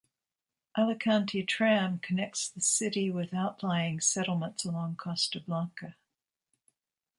[0.75, 5.95] Alicante Tram connects the city with outlying settlements along Costa Blanca.